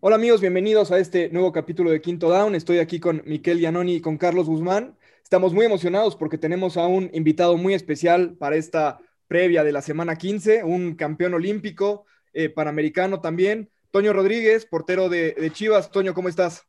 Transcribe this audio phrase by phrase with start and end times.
[0.00, 2.54] Hola amigos, bienvenidos a este nuevo capítulo de Quinto Down.
[2.54, 4.96] Estoy aquí con Miquel Yanoni y con Carlos Guzmán.
[5.24, 9.82] Estamos muy emocionados porque tenemos a un invitado muy especial para esta previa de la
[9.82, 15.90] semana 15, un campeón olímpico, eh, panamericano también, Toño Rodríguez, portero de, Chivas.
[15.90, 16.64] Toño, ¿cómo estás?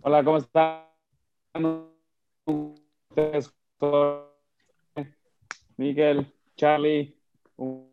[0.00, 0.86] Hola, ¿cómo estás?
[5.76, 7.14] Miguel, Charlie,
[7.56, 7.92] un,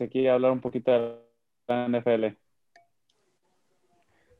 [0.00, 1.29] aquí a hablar un poquito de
[1.74, 2.36] NFL.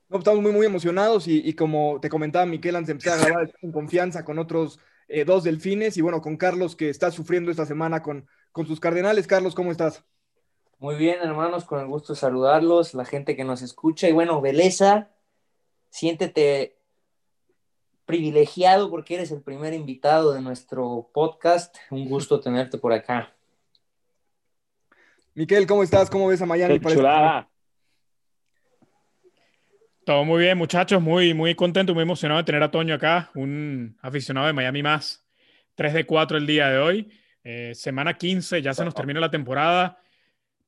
[0.09, 3.25] No, estamos muy, muy emocionados y, y, como te comentaba Miquel antes de empezar a
[3.25, 4.81] grabar, en confianza con otros
[5.13, 8.79] eh, dos delfines y bueno, con Carlos que está sufriendo esta semana con, con sus
[8.79, 9.27] cardenales.
[9.27, 10.05] Carlos, ¿cómo estás?
[10.79, 14.09] Muy bien, hermanos, con el gusto de saludarlos, la gente que nos escucha.
[14.09, 15.11] Y bueno, Beleza,
[15.91, 16.79] siéntete
[18.07, 21.77] privilegiado porque eres el primer invitado de nuestro podcast.
[21.91, 23.35] Un gusto tenerte por acá.
[25.35, 26.11] Miquel, ¿cómo estás?
[26.11, 26.81] ¿Cómo ves a Miami?
[26.81, 27.49] Qué chulada.
[30.05, 31.01] Todo muy bien, muchachos.
[31.01, 35.25] Muy, muy contento, muy emocionado de tener a Toño acá, un aficionado de Miami más.
[35.77, 37.09] 3 de 4 el día de hoy.
[37.45, 39.99] Eh, semana 15, ya se nos termina la temporada.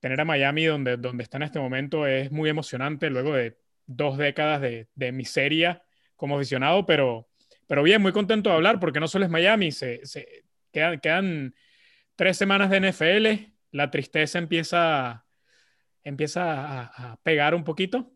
[0.01, 4.17] Tener a Miami donde, donde está en este momento es muy emocionante luego de dos
[4.17, 5.83] décadas de, de miseria
[6.17, 7.29] como aficionado, pero,
[7.67, 11.55] pero bien, muy contento de hablar porque no solo es Miami, se, se quedan, quedan
[12.15, 15.27] tres semanas de NFL, la tristeza empieza,
[16.05, 18.13] empieza a, a pegar un poquito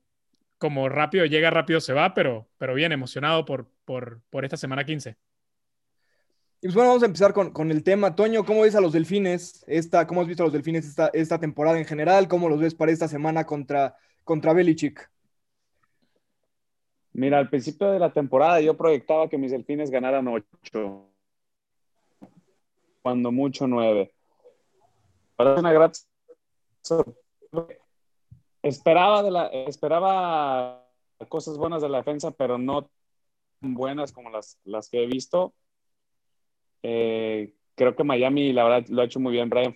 [0.59, 4.85] como rápido llega, rápido se va, pero, pero bien emocionado por, por, por esta semana
[4.85, 5.17] 15.
[6.63, 8.15] Y pues bueno, vamos a empezar con, con, el tema.
[8.15, 9.63] Toño, ¿cómo ves a los delfines?
[9.67, 12.29] Esta, ¿Cómo has visto a los delfines esta, esta temporada en general?
[12.29, 15.11] ¿Cómo los ves para esta semana contra, contra Belichick?
[17.13, 21.11] Mira, al principio de la temporada yo proyectaba que mis delfines ganaran 8,
[23.03, 24.16] cuando mucho 9.
[25.39, 25.93] Una gran
[28.63, 30.87] esperaba, de la, esperaba
[31.29, 32.91] cosas buenas de la defensa, pero no
[33.61, 35.55] tan buenas como las, las que he visto.
[36.83, 39.51] Eh, creo que Miami, la verdad, lo ha hecho muy bien.
[39.51, 39.75] Brian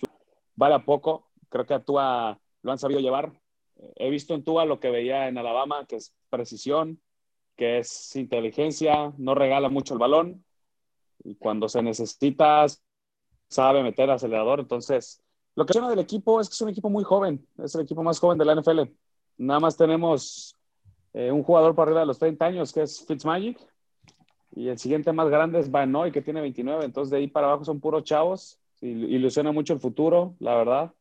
[0.56, 1.31] vale a poco.
[1.49, 3.32] Creo que a Tua lo han sabido llevar.
[3.97, 7.00] He visto en Tua lo que veía en Alabama, que es precisión,
[7.56, 10.44] que es inteligencia, no regala mucho el balón.
[11.22, 12.66] Y cuando se necesita,
[13.49, 14.60] sabe meter acelerador.
[14.60, 15.22] Entonces,
[15.56, 18.03] lo que suena del equipo es que es un equipo muy joven, es el equipo
[18.03, 18.81] más joven de la NFL.
[19.38, 20.56] Nada más tenemos
[21.12, 23.59] eh, un jugador por arriba de los 30 años, que es Fitzmagic,
[24.55, 26.84] y el siguiente más grande es Van Noy, que tiene 29.
[26.84, 28.59] Entonces, de ahí para abajo son puros chavos.
[28.81, 30.93] Ilusiona mucho el futuro, la verdad.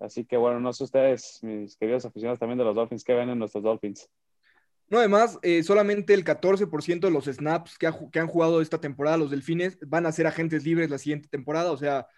[0.00, 3.28] Así que, bueno, no sé ustedes, mis queridos aficionados también de los Dolphins, ¿qué ven
[3.28, 4.08] en nuestros Dolphins?
[4.88, 8.80] No, además, eh, solamente el 14% de los snaps que, ha, que han jugado esta
[8.80, 11.70] temporada los Delfines van a ser agentes libres la siguiente temporada.
[11.70, 12.08] O sea,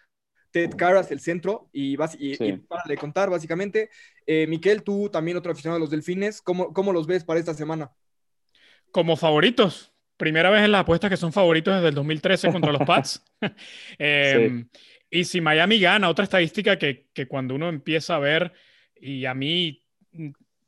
[0.53, 2.45] Ted Carras, el centro, y, vas, y, sí.
[2.45, 3.91] y para de contar, básicamente.
[4.27, 7.55] Eh, Miquel, tú también otro aficionado de los Delfines, ¿cómo, ¿cómo, los ves para esta
[7.55, 7.91] semana?
[8.93, 9.93] Como favoritos.
[10.19, 13.25] Primera vez en las apuestas que son favoritos desde el 2013 contra los Pats.
[13.99, 14.81] eh, sí.
[15.11, 18.53] Y si Miami gana, otra estadística que, que cuando uno empieza a ver,
[18.95, 19.85] y a mí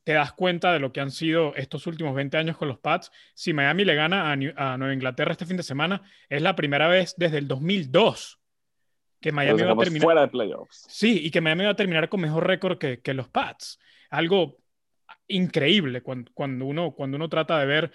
[0.03, 3.11] te das cuenta de lo que han sido estos últimos 20 años con los Pats.
[3.35, 6.57] Si Miami le gana a, New, a Nueva Inglaterra este fin de semana, es la
[6.57, 8.44] primera vez desde el 2002
[9.25, 10.85] que Miami va a terminar fuera de playoffs.
[10.87, 13.79] Sí, y que Miami va a terminar con mejor récord que, que, los Pats.
[14.11, 14.59] Algo
[15.29, 17.91] increíble cuando, cuando, uno, cuando uno trata de ver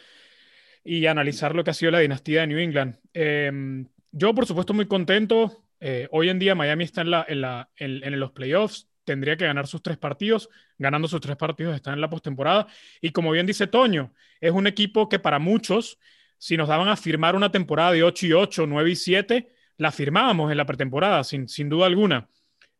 [0.83, 2.97] y analizar lo que ha sido la dinastía de New England.
[3.13, 5.65] Eh, yo, por supuesto, muy contento.
[5.79, 8.89] Eh, hoy en día Miami está en, la, en, la, en, en, los playoffs.
[9.03, 10.49] Tendría que ganar sus tres partidos.
[10.79, 12.65] Ganando sus tres partidos está en la postemporada.
[13.01, 15.99] Y como bien dice Toño, es un equipo que para muchos,
[16.39, 19.91] si nos daban a firmar una temporada de 8 y 8, 9 y 7, la
[19.91, 22.29] firmábamos en la pretemporada, sin, sin duda alguna.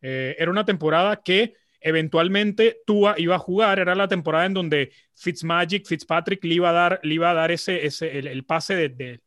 [0.02, 4.92] Eh, era una temporada que eventualmente Tua iba a jugar, era la temporada en donde
[5.16, 8.76] Fitzmagic, Fitzpatrick le iba a dar, le iba a dar ese, ese, el, el pase
[8.76, 9.22] de, de,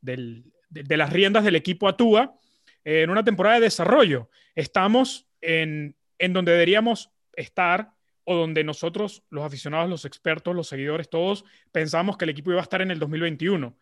[0.00, 2.38] de, de, las riendas del equipo a Tua
[2.84, 4.30] eh, en una temporada de desarrollo.
[4.54, 7.90] Estamos en, en donde deberíamos estar
[8.22, 12.60] o donde nosotros, los aficionados, los expertos, los seguidores, todos pensamos que el equipo iba
[12.60, 13.76] a estar en el 2021.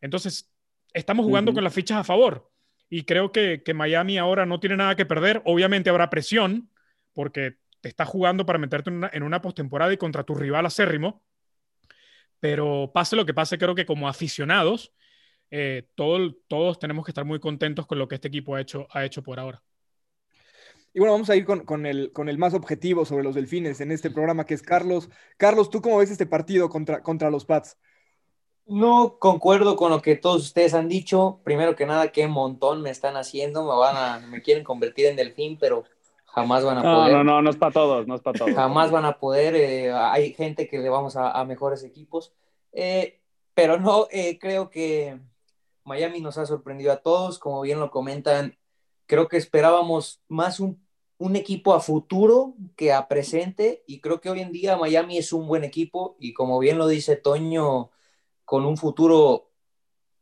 [0.00, 0.52] Entonces,
[0.92, 1.56] estamos jugando uh -huh.
[1.56, 2.50] con las fichas a favor
[2.90, 5.42] y creo que, que, Miami ahora no tiene nada que perder.
[5.44, 6.70] Obviamente habrá presión
[7.12, 10.66] porque te está jugando para meterte en una, en una postemporada y contra tu rival
[10.66, 11.22] acérrimo.
[12.40, 14.92] Pero pase lo que pase, creo que como aficionados,
[15.50, 18.86] eh, todo, todos tenemos que estar muy contentos con lo que este equipo ha hecho,
[18.90, 19.62] ha hecho por ahora.
[20.94, 23.80] Y bueno, vamos a ir con, con, el, con el más objetivo sobre los delfines
[23.80, 25.10] en este programa, que es Carlos.
[25.36, 27.76] Carlos, ¿tú cómo ves este partido contra, contra los Pats?
[28.68, 31.40] No concuerdo con lo que todos ustedes han dicho.
[31.42, 33.62] Primero que nada, qué montón me están haciendo.
[33.64, 35.84] Me van a, me quieren convertir en delfín, pero
[36.26, 37.12] jamás van a No, poder.
[37.16, 38.52] no, no, no es para todos, no es para todos.
[38.54, 39.54] Jamás van a poder.
[39.56, 42.32] eh, hay gente que le vamos a, a mejores equipos.
[42.72, 43.18] Eh,
[43.54, 45.18] pero no, eh, creo que
[45.84, 47.38] Miami nos ha sorprendido a todos.
[47.38, 48.58] Como bien lo comentan,
[49.06, 50.78] creo que esperábamos más un,
[51.16, 53.82] un equipo a futuro que a presente.
[53.86, 56.16] Y creo que hoy en día Miami es un buen equipo.
[56.20, 57.90] Y como bien lo dice Toño,
[58.48, 59.50] con un futuro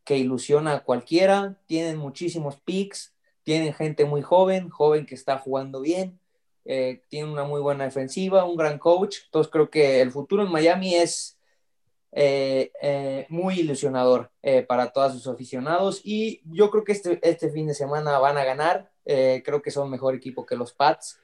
[0.04, 1.62] que ilusiona a cualquiera.
[1.66, 3.14] Tienen muchísimos picks.
[3.44, 6.20] Tienen gente muy joven, joven que está jugando bien
[6.66, 9.18] eh, tiene una muy buena defensiva, un gran coach.
[9.26, 11.38] Entonces creo que el futuro en Miami es
[12.12, 17.50] eh, eh, muy ilusionador eh, para todos sus aficionados y yo creo que este, este
[17.50, 18.90] fin de semana van a ganar.
[19.04, 21.20] Creo que son mejor equipo que los Pats,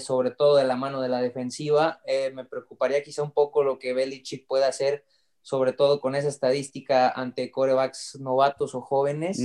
[0.00, 2.02] sobre todo de la mano de la defensiva.
[2.34, 5.06] Me preocuparía quizá un poco lo que Belichick pueda hacer,
[5.44, 9.38] sobre todo con esa estadística ante corebacks novatos o jóvenes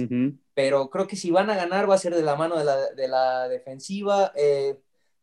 [0.59, 2.91] pero creo que si van a ganar va a ser de la mano de la,
[2.91, 4.33] de la defensiva.
[4.35, 4.77] Eh,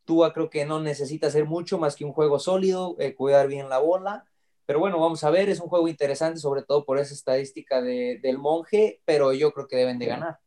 [0.06, 3.68] Tua creo que no necesita hacer mucho más que un juego sólido, eh, cuidar bien
[3.68, 4.24] la bola.
[4.64, 8.18] Pero bueno, vamos a ver, es un juego interesante, sobre todo por esa estadística de,
[8.22, 10.38] del monje, pero yo creo que deben de ganar.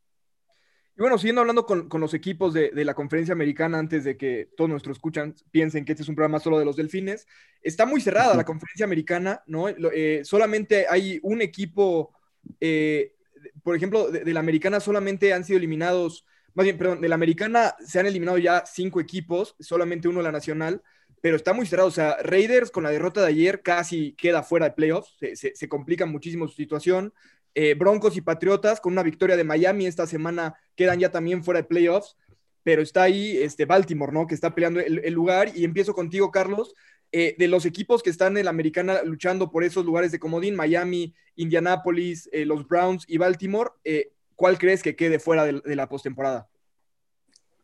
[1.00, 4.18] Y bueno, siguiendo hablando con, con los equipos de, de, la conferencia americana, antes de
[4.18, 7.26] que todos nuestros escuchan piensen que este es un programa solo de los delfines,
[7.62, 9.70] está muy cerrada la conferencia americana, ¿no?
[9.70, 12.12] Eh, solamente hay un equipo,
[12.60, 13.14] eh,
[13.62, 17.14] por ejemplo, de, de, la americana solamente han sido eliminados, más bien, perdón, de la
[17.14, 20.82] americana se han eliminado ya cinco equipos, solamente uno de la nacional,
[21.22, 21.88] pero está muy cerrado.
[21.88, 25.56] O sea, Raiders con la derrota de ayer casi queda fuera de playoffs, se, se,
[25.56, 27.14] se complica muchísimo su situación.
[27.54, 31.60] Eh, Broncos y Patriotas con una victoria de Miami esta semana quedan ya también fuera
[31.60, 32.16] de playoffs,
[32.62, 34.26] pero está ahí este Baltimore, ¿no?
[34.26, 35.50] Que está peleando el, lugar.
[35.54, 36.74] Y empiezo contigo, Carlos.
[37.12, 40.54] Eh, de los equipos que están en la americana luchando por esos lugares de comodín,
[40.54, 45.74] Miami, Indianapolis, eh, los Browns y Baltimore, eh, ¿cuál crees que quede fuera de, de
[45.74, 46.48] la postemporada?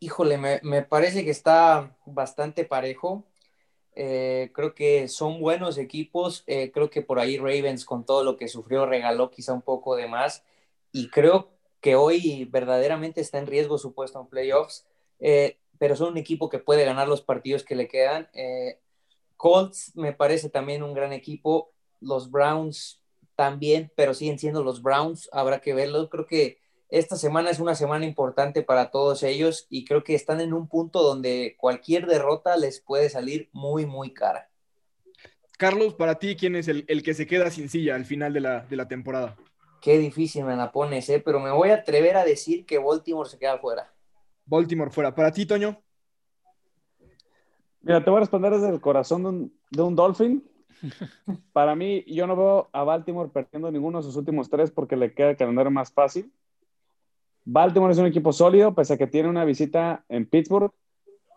[0.00, 3.24] Híjole, me, me, parece que está bastante parejo.
[3.96, 6.44] Eh, creo que son buenos equipos.
[6.46, 9.96] Eh, creo que por ahí Ravens, con todo lo que sufrió, regaló quizá un poco
[9.96, 10.44] de más.
[10.92, 11.50] Y creo
[11.80, 14.86] que hoy verdaderamente está en riesgo su puesto en playoffs.
[15.18, 18.28] Eh, pero son un equipo que puede ganar los partidos que le quedan.
[18.34, 18.78] Eh,
[19.36, 21.72] Colts me parece también un gran equipo.
[22.00, 23.00] Los Browns
[23.34, 25.28] también, pero siguen siendo los Browns.
[25.32, 26.08] Habrá que verlo.
[26.10, 30.40] Creo que esta semana es una semana importante para todos ellos y creo que están
[30.40, 34.48] en un punto donde cualquier derrota les puede salir muy, muy cara.
[35.58, 38.40] Carlos, para ti, ¿quién es el, el que se queda sin silla al final de
[38.40, 39.36] la, de la, temporada?
[39.80, 41.20] Qué difícil me la pones, ¿eh?
[41.24, 43.92] pero me voy a atrever a decir que Baltimore se queda fuera.
[44.44, 45.14] Baltimore fuera.
[45.14, 45.80] ¿Para ti, Toño?
[47.80, 50.44] Mira, te voy a responder desde el corazón de un, de un Dolphin.
[51.52, 55.14] Para mí, yo no veo a Baltimore perdiendo ninguno de sus últimos tres porque le
[55.14, 56.30] queda el calendario más fácil.
[57.48, 60.72] Baltimore es un equipo sólido, pese a que tiene una visita en Pittsburgh.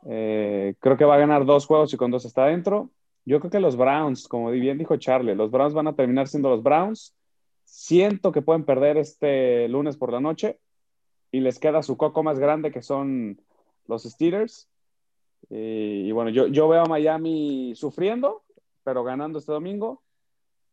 [0.08, 2.90] Eh, creo que va a ganar dos juegos y con dos está adentro.
[3.26, 6.50] Yo creo que los Browns, como bien dijo Charlie, los Browns van a terminar siendo
[6.50, 7.16] los Browns.
[7.64, 10.58] Siento que pueden perder este lunes por la noche
[11.32, 13.40] y les queda su coco más grande que son
[13.88, 14.68] los Steelers.
[15.48, 18.42] Y, y bueno, yo, yo veo a Miami sufriendo,
[18.84, 20.02] pero ganando este domingo.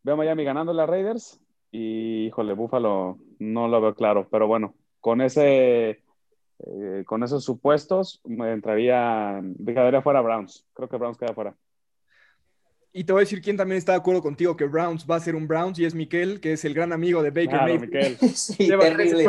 [0.01, 1.39] Veo a Miami ganando las Raiders
[1.71, 6.03] y, híjole, Búfalo no lo veo claro, pero bueno, con ese
[6.59, 11.55] eh, con esos supuestos me entraría quedaría fuera Browns creo que Browns queda fuera
[12.93, 15.19] y te voy a decir quién también está de acuerdo contigo que Browns va a
[15.19, 18.19] ser un Browns y es Miquel que es el gran amigo de Baker claro, Mayfield
[18.35, 19.25] sí, terrible.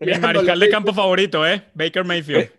[0.00, 2.50] Mi mariscal de campo favorito eh Baker Mayfield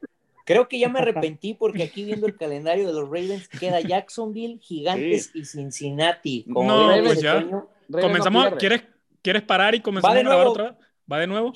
[0.46, 4.60] Creo que ya me arrepentí porque aquí viendo el calendario de los Ravens queda Jacksonville,
[4.60, 5.40] Gigantes sí.
[5.40, 6.46] y Cincinnati.
[6.52, 7.40] Como no, pues ya.
[7.40, 8.84] Sueño, Comenzamos, no ¿quieres,
[9.22, 10.78] ¿quieres parar y comenzamos a grabar otra?
[11.12, 11.54] ¿Va de nuevo?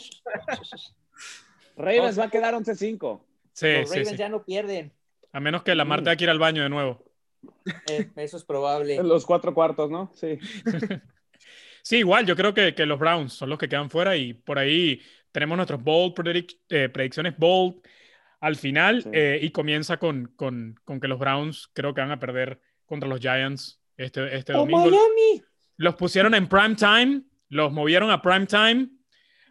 [1.78, 3.22] Ravens va a quedar 11-5.
[3.54, 4.18] Sí, Los Ravens sí, sí.
[4.18, 4.92] ya no pierden.
[5.32, 7.04] A menos que la Marta tenga que ir al baño de nuevo.
[7.90, 8.96] Eh, eso es probable.
[8.96, 10.12] En los cuatro cuartos, ¿no?
[10.16, 10.40] Sí.
[11.84, 14.60] sí, igual, yo creo que, que, los Browns son los que quedan fuera y por
[14.60, 17.76] ahí tenemos nuestros bold predict, eh, predicciones bold
[18.40, 19.10] al final sí.
[19.14, 23.08] eh, y comienza con, con, con, que los Browns creo que van a perder contra
[23.08, 24.80] los Giants este, este ¡Oh, domingo.
[24.82, 25.44] Miami!
[25.78, 28.90] Los pusieron en prime time, los movieron a prime time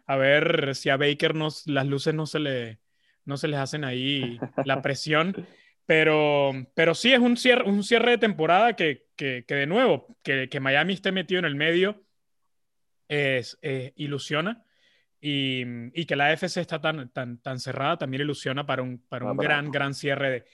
[0.05, 2.79] a ver si a Baker nos, las luces no se, le,
[3.25, 5.47] no se les hacen ahí la presión.
[5.85, 10.17] Pero, pero sí es un cierre, un cierre de temporada que, que, que de nuevo,
[10.23, 12.03] que, que, Miami esté metido en el medio
[13.07, 14.63] es, eh, ilusiona.
[15.21, 15.63] Y,
[15.99, 19.39] y, que la FC está tan, tan, tan cerrada también ilusiona para un, para un
[19.39, 20.45] ah, gran, gran cierre de,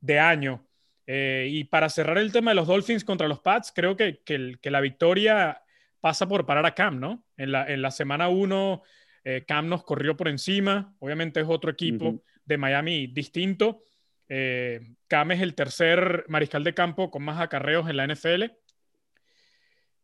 [0.00, 0.66] de año.
[1.06, 4.56] Eh, y para cerrar el tema de los Dolphins contra los Pats, creo que, que,
[4.60, 5.63] que la victoria
[6.04, 7.24] pasa por parar a Cam, ¿no?
[7.38, 8.82] En la, en la semana 1,
[9.24, 12.22] eh, Cam nos corrió por encima, obviamente es otro equipo uh -huh.
[12.44, 13.80] de Miami distinto,
[14.28, 18.52] Eh, Cam es el tercer mariscal de campo con más acarreos en la NFL.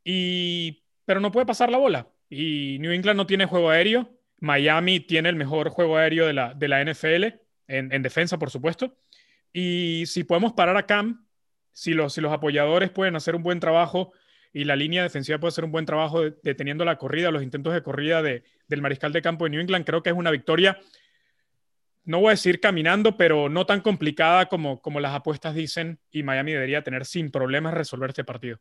[0.04, 2.09] Y, pero no puede pasar la bola.
[2.30, 4.09] Y New England no tiene juego aéreo.
[4.38, 7.25] Miami tiene el mejor juego aéreo de la, de la NFL,
[7.66, 8.97] en, defensa, por supuesto.
[9.52, 11.26] Y si podemos parar a Cam,
[11.73, 14.12] si los, si los apoyadores pueden hacer un buen trabajo
[14.52, 17.83] y la línea defensiva puede hacer un buen trabajo deteniendo la corrida, los intentos de
[17.83, 20.78] corrida de, del mariscal de campo de New England, creo que es una victoria,
[22.04, 26.23] no voy a decir caminando, pero no tan complicada como, como las apuestas dicen y
[26.23, 28.59] Miami debería tener sin problemas resolver este partido.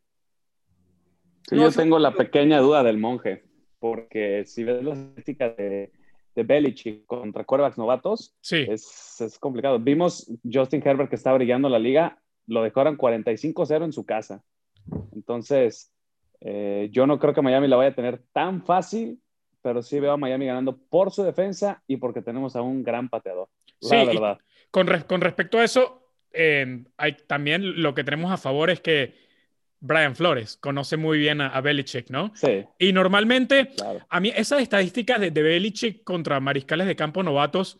[1.48, 3.44] Sí, yo tengo la pequeña duda del monje,
[3.78, 5.90] porque si ves las estadísticas de,
[6.34, 8.66] de Belichick contra quarterbacks novatos, sí.
[8.68, 9.80] es, es, complicado.
[9.80, 14.44] Vimos Justin Herbert que está brillando la liga, lo decoran 45-0 en su casa.
[15.14, 15.92] Entonces,
[16.40, 19.20] eh, yo no creo que Miami la vaya a tener tan fácil,
[19.62, 23.08] pero sí veo a Miami ganando por su defensa y porque tenemos a un gran
[23.08, 23.48] pateador.
[23.80, 24.38] La verdad.
[24.70, 29.14] Con, con, respecto a eso, eh, hay, también lo que tenemos a favor es que
[29.80, 32.32] Brian Flores conoce muy bien a, Belichick, ¿no?
[32.34, 32.64] Sí.
[32.78, 33.70] Y normalmente,
[34.08, 37.78] a mí esas estadísticas de, de Belichick contra mariscales de campo novatos,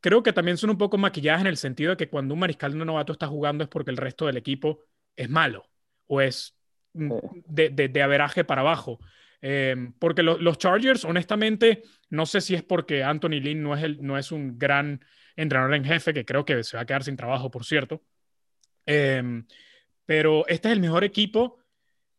[0.00, 2.76] creo que también son un poco maquilladas en el sentido de que cuando un mariscal
[2.78, 4.84] novato está jugando es porque el resto del equipo
[5.16, 5.66] es malo
[6.06, 6.56] o es
[6.94, 7.12] mm,
[7.46, 8.98] de, de, de averaje para abajo.
[9.42, 14.02] Eh, porque los Chargers, honestamente, no sé si es porque Anthony Lynn no es, el,
[14.02, 15.04] no es un gran
[15.36, 18.02] entrenador en jefe, que creo que se va a quedar sin trabajo, por cierto.
[18.86, 19.22] Eh,
[20.06, 21.58] pero este es el mejor equipo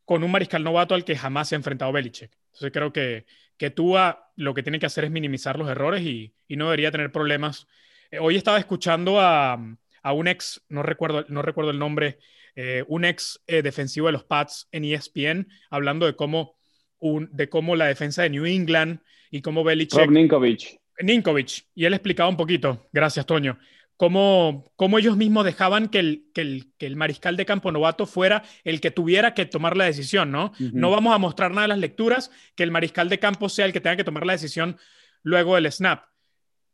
[0.05, 2.31] con un mariscal novato al que jamás se ha enfrentado Belichick.
[2.47, 3.25] Entonces creo que,
[3.57, 6.91] que Tua lo que tiene que hacer es minimizar los errores y, y no debería
[6.91, 7.67] tener problemas.
[8.11, 9.59] Eh, hoy estaba escuchando a,
[10.03, 12.19] a, un ex, no recuerdo, no recuerdo el nombre,
[12.59, 16.57] eh, un ex eh, defensivo de los Pats en ESPN, hablando de cómo,
[16.97, 18.99] un, de cómo la defensa de New England
[19.29, 19.99] y cómo Belichick...
[19.99, 20.75] Rob Ninkovich.
[20.99, 21.67] Ninkovich.
[21.75, 23.59] Y él explicaba un poquito, gracias Toño,
[23.95, 28.07] cómo, cómo ellos mismos dejaban que el, que, el, que el, mariscal de campo novato
[28.07, 30.45] fuera el que tuviera que tomar la decisión, ¿no?
[30.45, 30.71] Uh -huh.
[30.73, 33.73] No vamos a mostrar nada de las lecturas, que el mariscal de campo sea el
[33.73, 34.77] que tenga que tomar la decisión
[35.21, 36.05] luego del snap.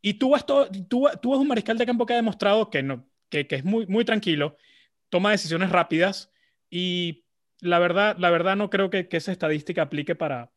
[0.02, 3.48] Y tú, tú, tú, tú un mariscal de campo que ha demostrado que, no, que,
[3.48, 4.56] que es muy, muy tranquilo,
[5.14, 6.32] toma decisiones rápidas
[6.72, 7.24] y
[7.60, 10.50] la verdad, la verdad no creo que, que esa estadística aplique para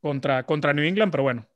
[0.00, 1.48] contra, contra New England, pero bueno,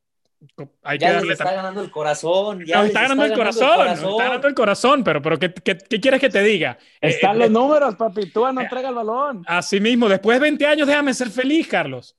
[0.82, 2.64] hay ya que darle está ganando el corazón.
[2.66, 5.22] Ya nos está, ganando, está el ganando, el corazón, Nos está ganando el corazón, pero,
[5.22, 6.76] pero ¿qué, qué, qué quieres que te diga?
[7.00, 8.28] Están eh, los eh, números, papi.
[8.32, 9.44] Tú no eh, entrega el balón.
[9.46, 12.16] Así mismo, después de 20 años, déjame ser feliz, Carlos.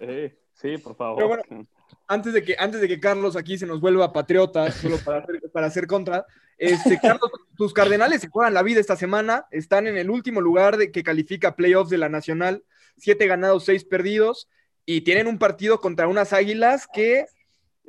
[0.00, 1.16] Sí, sí, por favor.
[1.16, 1.68] Pero bueno,
[2.08, 5.40] antes de, que, antes de que Carlos aquí se nos vuelva patriota, solo para hacer,
[5.52, 6.26] para hacer contra,
[6.58, 9.46] este, Carlos, tus cardenales se juegan la vida esta semana.
[9.50, 12.64] Están en el último lugar de que califica playoffs de la Nacional.
[12.96, 14.48] Siete ganados, seis perdidos
[14.90, 17.26] y tienen un partido contra unas águilas que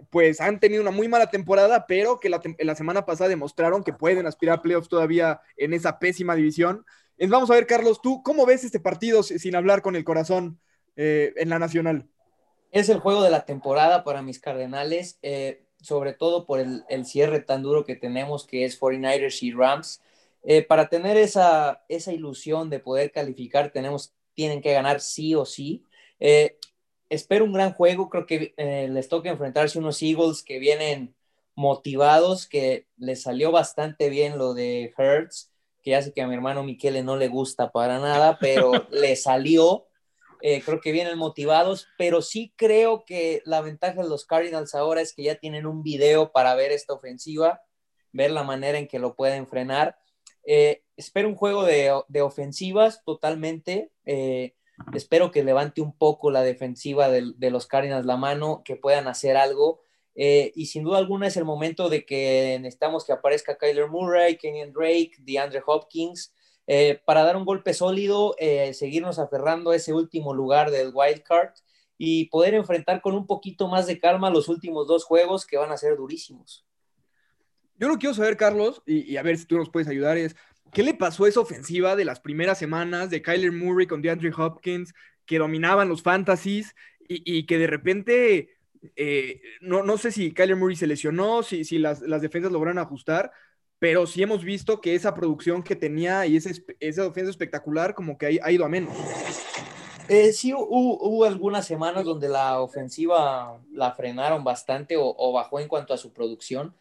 [0.09, 4.27] pues han tenido una muy mala temporada, pero que la, semana pasada demostraron que pueden
[4.27, 6.85] aspirar a playoffs todavía en esa pésima división.
[7.29, 10.59] Vamos a ver, Carlos, ¿tú cómo ves este partido sin hablar con el corazón
[10.97, 12.09] eh, en la Nacional?
[12.71, 17.05] Es el juego de la temporada para mis Cardenales, eh, sobre todo por el, el,
[17.05, 20.01] cierre tan duro que tenemos, que es 49ers y Rams.
[20.43, 25.45] Eh, para tener esa, esa ilusión de poder calificar, tenemos, tienen que ganar sí o
[25.45, 25.83] sí.
[26.19, 26.57] Eh,
[27.09, 28.09] espero un gran juego.
[28.09, 31.15] Creo que eh, les toca enfrentarse unos Eagles que vienen
[31.55, 36.35] motivados, que les salió bastante bien lo de Hertz, que ya sé que a mi
[36.35, 39.88] hermano Miquele no le gusta para nada, pero le salió.
[40.41, 45.01] Eh, creo que vienen motivados, pero sí creo que la ventaja de los Cardinals ahora
[45.01, 47.61] es que ya tienen un video para ver esta ofensiva,
[48.13, 49.97] ver la manera en que lo pueden frenar.
[50.45, 53.91] Eh, espero un juego de, de ofensivas totalmente.
[54.05, 54.55] Eh,
[54.93, 59.09] Espero que levante un poco la defensiva de, de los Cardinals la mano, que puedan
[59.09, 59.81] hacer algo.
[60.15, 64.71] Y sin duda alguna es el momento de que necesitamos que aparezca Kyler Murray, Kenyon
[64.71, 66.33] Drake, DeAndre Hopkins,
[66.71, 71.23] eh, para dar un golpe sólido, eh, seguirnos aferrando a ese último lugar del wild
[71.23, 71.49] card
[71.97, 75.71] y poder enfrentar con un poquito más de calma los últimos dos juegos que van
[75.71, 76.67] a ser durísimos.
[77.75, 80.35] Yo lo quiero saber, Carlos, y, a ver si tú nos puedes ayudar, es
[80.71, 84.31] ¿Qué le pasó a esa ofensiva de las primeras semanas de Kyler Murray con DeAndre
[84.37, 84.93] Hopkins,
[85.25, 88.57] que dominaban los fantasies y, y que de repente,
[88.95, 92.77] eh, no, no, sé si Kyler Murray se lesionó, si, si las, las, defensas lograron
[92.77, 93.31] ajustar,
[93.79, 98.17] pero sí hemos visto que esa producción que tenía y ese, esa defensa espectacular como
[98.17, 98.95] que ha ido a menos.
[100.07, 105.59] Eh, sí, hubo, hubo, algunas semanas donde la ofensiva la frenaron bastante o, o bajó
[105.59, 106.75] en cuanto a su producción.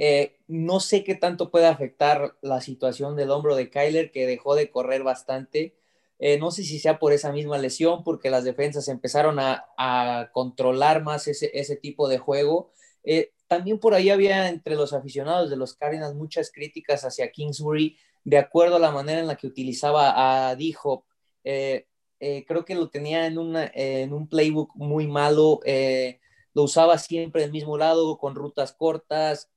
[0.00, 4.54] Eh, no sé qué tanto puede afectar la situación del hombro de Kyler, que dejó
[4.54, 5.74] de correr bastante.
[6.20, 10.30] Eh, no sé si sea por esa misma lesión, porque las defensas empezaron a, a
[10.32, 12.70] controlar más ese, ese, tipo de juego.
[13.02, 17.96] Eh, también por ahí había entre los aficionados de los Cardinals muchas críticas hacia Kingsbury
[18.24, 21.04] de acuerdo a la manera en la que utilizaba a D-Hop.
[21.44, 21.86] Eh,
[22.20, 26.20] eh, creo que lo tenía en, en un playbook muy malo, eh,
[26.52, 29.50] lo usaba siempre del mismo lado, con rutas cortas,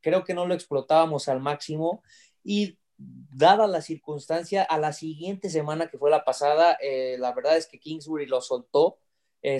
[0.00, 2.02] creo que no lo explotábamos al máximo
[2.42, 6.78] y dada la circunstancia, a la siguiente semana que fue la pasada,
[7.18, 8.98] la verdad es que Kingsbury lo soltó,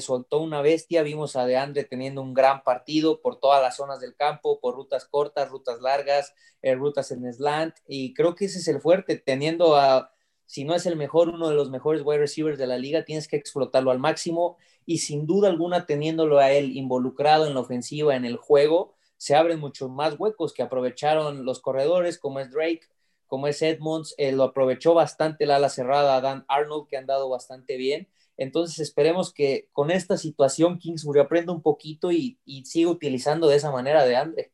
[0.01, 4.15] soltó una bestia, vimos a DeAndre teniendo un gran partido por todas las zonas del
[4.17, 6.35] campo, por rutas cortas, rutas largas,
[6.77, 10.13] rutas en slant, y creo que ese es el fuerte, teniendo a
[10.49, 13.29] si no es el mejor, uno de los mejores wide receivers de la liga, tienes
[13.29, 14.57] que explotarlo al máximo
[14.87, 19.37] y sin duda alguna teniéndolo a él involucrado en la ofensiva, en el juego, se
[19.37, 22.81] abren muchos más huecos que aprovecharon los corredores como es Drake,
[23.27, 27.29] como es Edmonds, eh, lo aprovechó bastante la ala cerrada Dan Arnold que han dado
[27.29, 28.09] bastante bien.
[28.39, 33.71] Entonces esperemos que con esta situación Kingsbury aprenda un poquito y, siga utilizando de esa
[33.71, 34.53] manera de Andre.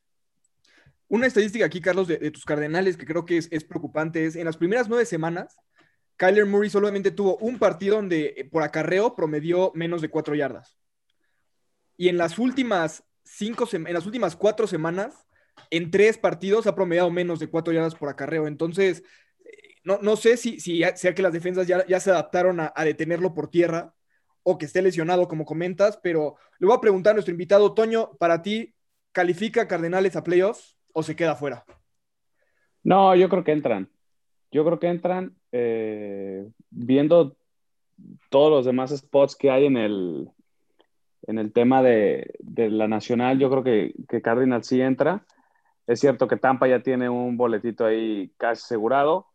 [1.06, 4.46] Una estadística aquí, Carlos, de, tus cardenales que creo que es, es preocupante es en
[4.46, 5.56] las primeras nueve semanas,
[6.16, 10.78] Kyler Murray solamente tuvo un partido donde eh, por acarreo promedió menos de cuatro yardas.
[11.96, 15.26] Y en las últimas cinco, en las últimas cuatro semanas,
[15.70, 18.46] en tres partidos ha promediado menos de cuatro yardas por acarreo.
[18.46, 19.02] Entonces,
[19.84, 23.48] no, no sé si, sea que las defensas ya, ya se adaptaron a, detenerlo por
[23.48, 23.94] tierra
[24.42, 28.12] o que esté lesionado, como comentas, pero le voy a preguntar a nuestro invitado, Toño,
[28.18, 28.74] para ti,
[29.12, 31.64] ¿califica Cardenales a playoffs o se queda fuera?
[32.82, 33.90] No, yo creo que entran.
[34.50, 37.36] Yo creo que entran eh, viendo
[38.30, 40.30] todos los demás spots que hay en el,
[41.26, 45.26] en el tema de, la nacional, yo creo que, que Cardinal sí entra.
[45.86, 49.26] Es cierto que Tampa ya tiene un boletito ahí casi asegurado.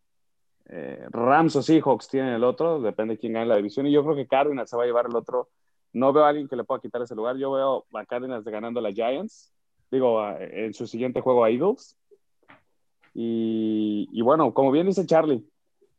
[0.71, 3.87] Eh, Rams o Seahawks tienen el otro, depende de quién gane la división.
[3.87, 5.49] Y yo creo que Cardinals se va a llevar el otro.
[5.93, 7.37] No veo a alguien que le pueda quitar ese lugar.
[7.37, 9.51] Yo veo a Cardinals ganando a la Giants.
[9.89, 11.97] Digo, en su siguiente juego a Eagles.
[13.15, 15.43] Y, bueno, como bien dice Charlie,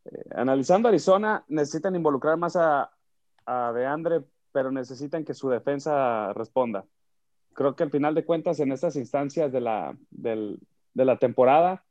[0.05, 2.91] eh, analizando Arizona, necesitan involucrar más a,
[3.45, 6.87] a DeAndre, pero necesitan que su defensa responda.
[7.53, 10.59] Creo que al final de cuentas, en estas instancias de la, de
[10.95, 11.85] la temporada,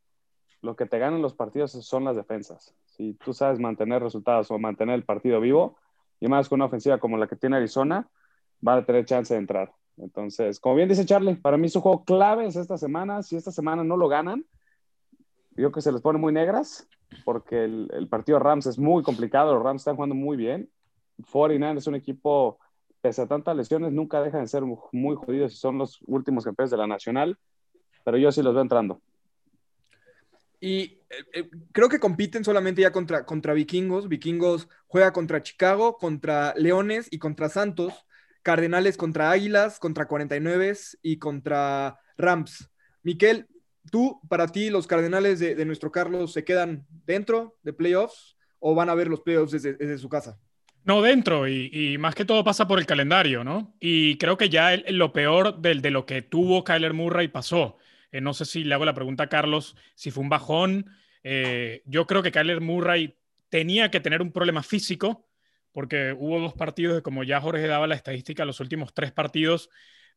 [0.61, 2.75] lo que te ganan los partidos son las defensas.
[2.85, 5.77] Si tú sabes mantener resultados o mantener el partido vivo,
[6.19, 8.09] y más con una ofensiva como la que tiene Arizona,
[8.65, 9.71] va a tener chance de entrar.
[9.97, 13.23] Entonces, como bien dice Charlie, para mí su juego clave es esta semana.
[13.23, 14.45] Si esta semana no lo ganan,
[15.55, 16.87] yo que se les pone muy negras,
[17.25, 20.69] porque el, partido Rams es muy complicado, los Rams están jugando muy bien.
[21.31, 22.59] 49 es un equipo,
[23.01, 26.71] pese a tantas lesiones, nunca dejan de ser muy jodidos y son los últimos campeones
[26.71, 27.37] de la Nacional,
[28.05, 29.01] pero yo sí los veo entrando.
[30.59, 34.09] Y eh, eh, creo que compiten solamente ya contra, contra Vikingos.
[34.09, 37.93] Vikingos juega contra Chicago, contra Leones y contra Santos.
[38.41, 42.69] Cardenales contra Águilas, contra 49 y contra Rams.
[43.03, 43.47] Miquel,
[43.91, 48.89] ¿Tú, para ti, los Cardenales de, nuestro Carlos se quedan dentro de playoffs o van
[48.89, 50.39] a ver los playoffs desde, su casa?
[50.83, 53.75] No, dentro, y, más que todo pasa por el calendario, ¿no?
[53.79, 57.77] Y creo que ya lo peor de, de, lo que tuvo Kyler Murray pasó.
[58.11, 60.91] Eh, no sé si le hago la pregunta a Carlos, si fue un bajón.
[61.23, 63.15] Eh, yo creo que Kyler Murray
[63.49, 65.27] tenía que tener un problema físico,
[65.71, 69.69] porque hubo dos partidos, como ya Jorge daba la estadística, los últimos tres partidos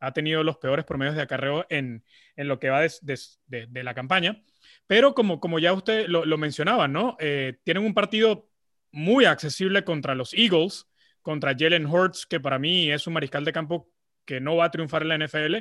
[0.03, 3.95] ha tenido los peores promedios de acarreo en, en lo que va de, de, la
[3.95, 4.43] campaña.
[4.89, 7.17] Pero como, como ya usted lo, lo mencionaba, ¿no?
[7.21, 8.51] Eh, tienen un partido
[8.91, 10.89] muy accesible contra los Eagles,
[11.23, 13.93] contra Jalen Hurts, que para mí es un mariscal de campo
[14.25, 15.57] que no va a triunfar en la NFL.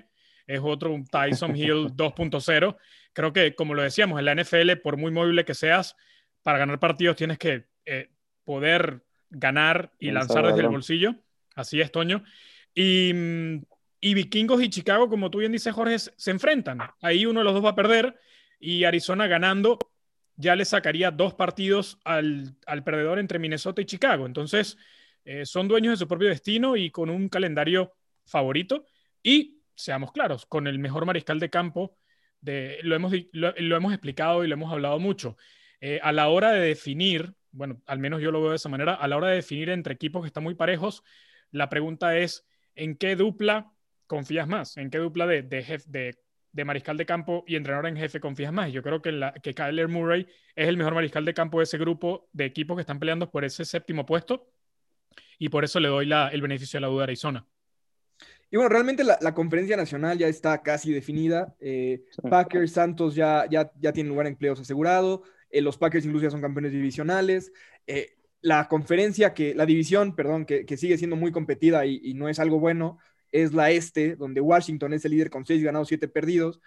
[0.48, 2.78] Es otro un Tyson Hill 2.0.
[3.14, 5.96] Creo que, como lo decíamos, en la NFL, por muy móvil que seas,
[6.44, 8.10] para ganar partidos tienes que eh,
[8.44, 11.16] poder ganar y lanzar desde el bolsillo.
[11.56, 12.24] Así es, Toño.
[12.74, 13.62] Y mm,
[14.04, 16.80] y Vikingos y Chicago, como tú bien dices, Jorge, se enfrentan.
[17.02, 18.20] Ahí uno de los dos va a perder
[18.60, 19.78] y Arizona ganando
[20.36, 24.26] ya le sacaría dos partidos al, perdedor entre Minnesota y Chicago.
[24.26, 24.76] Entonces,
[25.24, 27.94] eh, son dueños de su propio destino y con un calendario
[28.26, 28.88] favorito.
[29.22, 31.98] Y, seamos claros, con el mejor mariscal de campo,
[32.42, 33.14] lo, hemos,
[33.94, 35.38] explicado y lo hemos hablado mucho.
[35.80, 38.94] Eh, a la hora de definir, bueno, al menos yo lo veo de esa manera,
[38.94, 41.04] a la hora de definir entre equipos que están muy parejos,
[41.52, 43.72] la pregunta es, ¿en qué dupla
[44.08, 44.78] confías más?
[44.78, 46.16] ¿En qué dupla de, de,
[46.52, 48.72] de, mariscal de campo y entrenador en jefe confías más?
[48.72, 51.78] Yo creo que, la, que Kyler Murray es el mejor mariscal de campo de ese
[51.78, 54.52] grupo de equipos que están peleando por ese séptimo puesto
[55.38, 57.48] y por eso le doy el beneficio de la duda a Arizona.
[58.52, 61.56] Y bueno, realmente la, la, conferencia nacional ya está casi definida.
[61.60, 65.24] Eh, Packers, Santos ya, ya, ya tienen lugar en playoffs asegurado.
[65.50, 67.52] Eh, los Packers incluso ya son campeones divisionales.
[67.88, 72.14] Eh, la conferencia, que, la división, perdón, que, que, sigue siendo muy competida y, y,
[72.14, 72.98] no es algo bueno,
[73.32, 76.60] es la este, donde Washington es el líder con seis ganados, siete perdidos.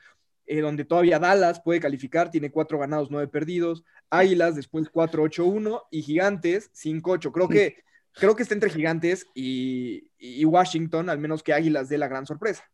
[0.46, 6.02] Eh, donde todavía Dallas puede calificar, tiene cuatro ganados, nueve perdidos, Águilas después 4-8-1 y
[6.02, 7.32] Gigantes 5-8.
[7.32, 7.76] Creo que,
[8.14, 10.10] creo que está entre Gigantes y,
[10.44, 12.64] Washington, al menos que Águilas dé la gran sorpresa.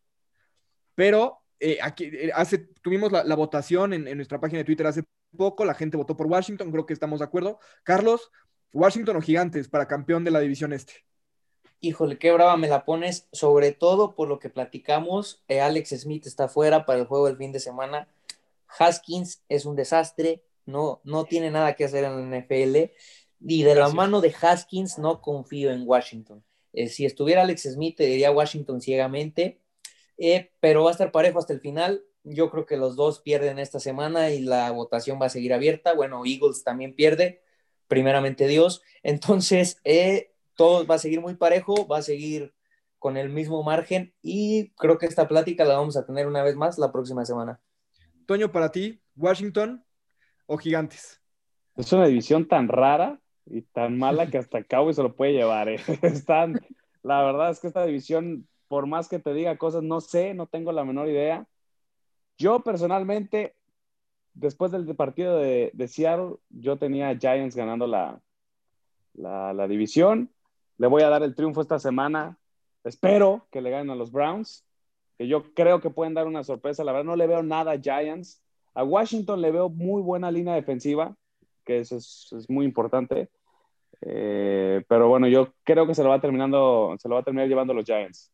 [0.95, 5.03] Pero eh, aquí eh, hace, tuvimos la, votación en, en, nuestra página de Twitter hace
[5.37, 7.59] poco, la gente votó por Washington, creo que estamos de acuerdo.
[7.83, 8.31] Carlos,
[8.73, 11.05] ¿Washington o Gigantes para campeón de la división este?
[11.83, 15.43] Híjole, qué brava me la pones, sobre todo por lo que platicamos.
[15.47, 18.07] Eh, Alex Smith está fuera para el juego del fin de semana.
[18.67, 22.91] Haskins es un desastre, no, no tiene nada que hacer en la NFL.
[23.43, 26.43] Y de la mano de Haskins no confío en Washington.
[26.73, 29.59] Eh, si estuviera Alex Smith, te diría Washington ciegamente,
[30.17, 32.03] eh, pero va a estar parejo hasta el final.
[32.23, 35.93] Yo creo que los dos pierden esta semana y la votación va a seguir abierta.
[35.93, 37.41] Bueno, Eagles también pierde,
[37.87, 38.83] primeramente Dios.
[39.03, 42.53] Entonces, eh, todo va a seguir muy parejo, va a seguir
[42.99, 46.55] con el mismo margen y creo que esta plática la vamos a tener una vez
[46.55, 47.59] más la próxima semana.
[48.27, 49.83] Toño, para ti, Washington
[50.45, 51.19] o Gigantes.
[51.75, 55.69] Es una división tan rara y tan mala que hasta Cowboys se lo puede llevar.
[55.69, 55.79] ¿eh?
[56.01, 56.59] Están,
[57.03, 60.47] la verdad es que esta división, por más que te diga cosas, no sé, no
[60.47, 61.47] tengo la menor idea.
[62.37, 63.55] Yo personalmente,
[64.33, 68.21] después del partido de, Seattle, yo tenía Giants ganando la,
[69.13, 70.31] la, la división.
[70.77, 72.37] Le voy a dar el triunfo esta semana.
[72.83, 74.65] Espero que le ganen a los Browns,
[75.17, 76.83] que yo creo que pueden dar una sorpresa.
[76.83, 78.41] La verdad no le veo nada a Giants.
[78.73, 81.15] A Washington le veo muy buena línea defensiva,
[81.65, 83.29] que eso es, muy importante.
[84.01, 87.47] Eh, pero bueno, yo creo que se lo va terminando, se lo va a terminar
[87.47, 88.31] llevando los Giants.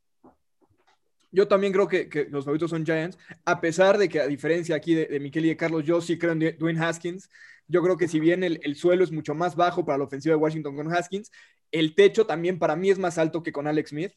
[1.31, 4.93] Yo también creo que, los favoritos son Giants, a pesar de que a diferencia aquí
[4.93, 7.29] de, de Miquel y de Carlos, yo sí creo en Dwayne Haskins.
[7.67, 10.33] Yo creo que si bien el, el, suelo es mucho más bajo para la ofensiva
[10.33, 11.31] de Washington con Haskins,
[11.71, 14.13] el techo también para mí es más alto que con Alex Smith,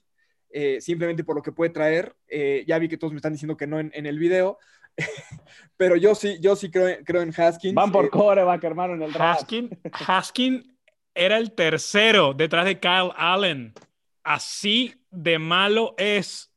[0.52, 2.14] eh, simplemente por lo que puede traer.
[2.28, 4.58] Eh, ya vi que todos me están diciendo que no en, el video,
[5.76, 7.74] pero yo sí, yo sí creo, creo en Haskins.
[7.74, 10.66] Van por eh, a hermano, en el Haskins, Haskins
[11.14, 13.74] era el tercero detrás de Kyle Allen.
[14.22, 16.52] Así de malo es.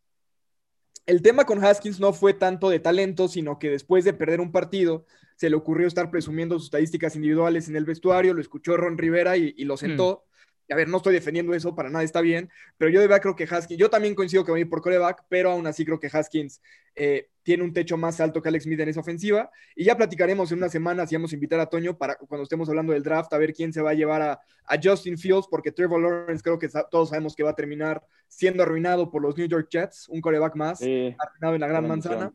[1.05, 4.51] El tema con Haskins no fue tanto de talento, sino que después de perder un
[4.51, 8.97] partido, se le ocurrió estar presumiendo sus estadísticas individuales en el vestuario, lo escuchó Ron
[8.97, 10.23] Rivera y, lo sentó.
[10.25, 10.33] Mm
[10.71, 13.35] a ver, no estoy defendiendo eso, para nada está bien, pero yo de verdad creo
[13.35, 15.99] que Haskins, yo también coincido que va a ir por coreback, pero aún así creo
[15.99, 16.61] que Haskins
[16.95, 20.51] eh, tiene un techo más alto que Alex Smith en esa ofensiva, y ya platicaremos
[20.51, 23.31] en una semana, si vamos a invitar a Toño para cuando estemos hablando del draft,
[23.33, 24.39] a ver quién se va a llevar a,
[24.81, 29.11] Justin Fields, porque Trevor Lawrence creo que todos sabemos que va a terminar siendo arruinado
[29.11, 32.33] por los New York Jets, un coreback más, arruinado en la gran manzana.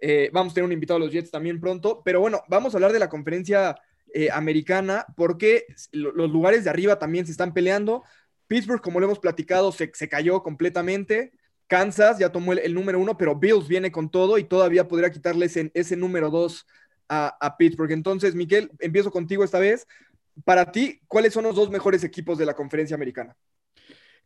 [0.00, 2.76] Eh, vamos a tener un invitado a los Jets también pronto, pero bueno, vamos a
[2.78, 3.76] hablar de la conferencia
[4.14, 8.02] eh, americana, porque los lugares de arriba también se están peleando.
[8.46, 11.32] Pittsburgh, como lo hemos platicado, se, cayó completamente.
[11.66, 15.46] Kansas ya tomó el, número uno, pero Bills viene con todo y todavía podría quitarle
[15.46, 16.66] ese, ese número dos
[17.08, 17.92] a, a, Pittsburgh.
[17.92, 19.86] Entonces, Miguel, empiezo contigo esta vez.
[20.44, 23.36] Para ti, ¿cuáles son los dos mejores equipos de la conferencia americana?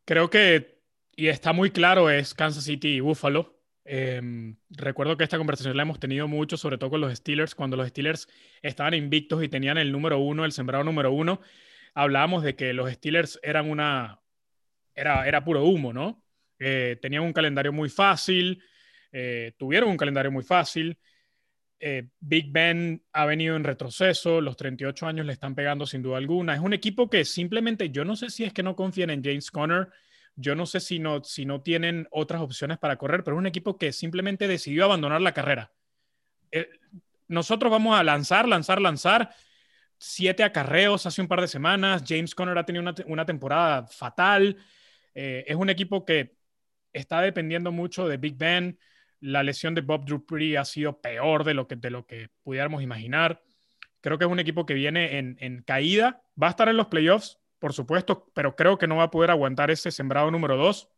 [0.04, 0.80] Creo que,
[1.16, 3.56] y está muy claro, es Kansas City y Buffalo.
[3.84, 7.76] Em, recuerdo que esta conversación la hemos tenido mucho, sobre todo con los Steelers, cuando
[7.76, 8.28] los Steelers
[8.62, 11.40] estaban invictos y tenían el número uno, el sembrado número uno,
[11.94, 14.20] hablábamos de que los Steelers eran una,
[14.94, 16.22] era, era puro humo, ¿no?
[16.58, 18.62] Eh, tenían un calendario muy fácil,
[19.12, 20.98] eh, tuvieron un calendario muy fácil.
[21.78, 26.16] Eh, Big Ben ha venido en retroceso, los 38 años le están pegando sin duda
[26.16, 26.54] alguna.
[26.54, 29.50] Es un equipo que simplemente, yo no sé si es que no confían en James
[29.50, 29.88] Conner,
[30.34, 33.46] yo no sé si no, si no tienen otras opciones para correr, pero es un
[33.46, 35.72] equipo que simplemente decidió abandonar la carrera.
[36.50, 36.68] Eh,
[37.28, 39.34] nosotros vamos a lanzar, lanzar, lanzar.
[39.98, 42.04] Siete acarreos hace un par de semanas.
[42.06, 44.58] James Conner ha tenido una, temporada fatal.
[45.14, 46.35] Es un equipo que
[46.96, 48.78] está dependiendo mucho de Big Ben.
[49.20, 52.82] La lesión de Bob Dupree ha sido peor de lo que, de lo que pudiéramos
[52.82, 53.42] imaginar.
[54.00, 56.22] Creo que es un equipo que viene en, caída.
[56.40, 59.30] Va a estar en los playoffs, por supuesto, pero creo que no va a poder
[59.30, 60.88] aguantar ese sembrado número 2.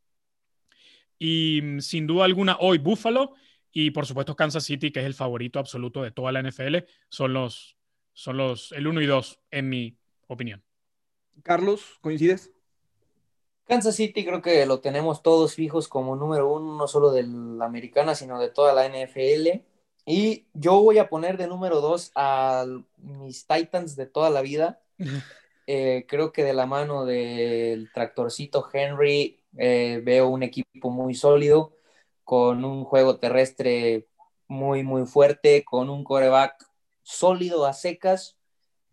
[1.18, 3.34] Y mm, sin duda alguna, hoy Buffalo
[3.72, 7.32] y por supuesto Kansas City, que es el favorito absoluto de toda la NFL, son
[7.32, 7.76] los,
[8.12, 10.62] son los, el 1 y 2, en mi opinión.
[11.42, 12.52] Carlos, ¿coincides?
[13.68, 17.66] Kansas City creo que lo tenemos todos fijos como número uno, no solo de la
[17.66, 19.60] americana, sino de toda la NFL.
[20.06, 22.64] Y yo voy a poner de número dos a
[22.96, 24.80] mis Titans de toda la vida.
[25.70, 31.76] Eh, creo que de la mano del tractorcito Henry eh, veo un equipo muy sólido,
[32.24, 34.08] con un juego terrestre
[34.46, 36.66] muy, muy fuerte, con un coreback
[37.02, 38.38] sólido a secas,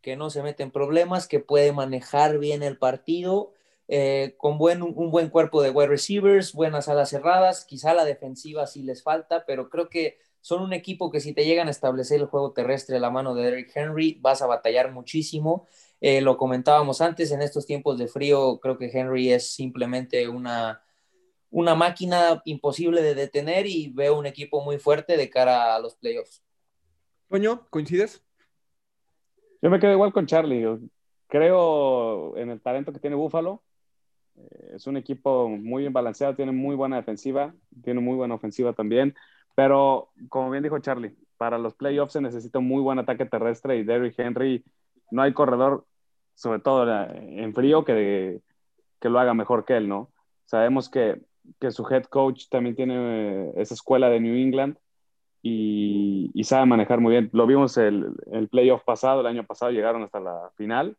[0.02, 3.55] que no se mete en problemas, que puede manejar bien el partido
[3.88, 8.66] eh, con buen, un buen cuerpo de wide receivers, buenas alas cerradas, quizá la defensiva
[8.68, 12.20] sí les falta, pero creo que son un equipo que si te llegan a establecer
[12.20, 15.66] el juego terrestre a la mano de Derrick Henry, vas a batallar muchísimo.
[16.02, 20.84] Eh, lo comentábamos antes, en estos tiempos de frío, creo que Henry es simplemente una,
[21.50, 25.96] una máquina imposible de detener y veo un equipo muy fuerte de cara a los
[25.96, 26.44] playoffs.
[27.28, 28.24] Toño, ¿coincides?
[29.62, 30.64] Yo me quedo igual con Charlie.
[31.28, 33.64] Creo en el talento que tiene Buffalo.
[34.38, 38.74] Eh, es un equipo muy bien balanceado, tiene muy buena defensiva, tiene muy buena ofensiva
[38.74, 39.16] también.
[39.56, 43.78] Pero, como bien dijo Charlie, para los playoffs se necesita un muy buen ataque terrestre
[43.78, 44.64] y Derrick Henry,
[45.12, 45.86] no hay corredor,
[46.34, 48.42] sobre todo en frío, que,
[49.00, 50.12] que lo haga mejor que él, ¿no?
[50.46, 51.22] Sabemos que,
[51.60, 54.78] que su head coach también tiene eh, esa escuela de New England
[55.42, 57.30] y, y sabe manejar muy bien.
[57.34, 60.98] Lo vimos el, el playoff pasado, el año pasado llegaron hasta la final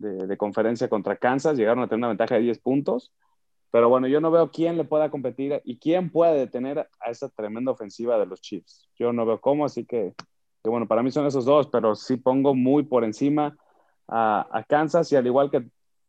[0.00, 3.12] de, de conferencia contra Kansas, llegaron a tener una ventaja de 10 puntos
[3.70, 7.28] pero bueno, yo no veo quién le pueda competir y quién puede detener a esa
[7.28, 8.88] tremenda ofensiva de los Chiefs.
[8.98, 10.14] Yo no veo cómo, así que,
[10.64, 13.56] bueno, para mí son esos dos, pero sí pongo muy por encima
[14.08, 15.64] a, Kansas y al igual que,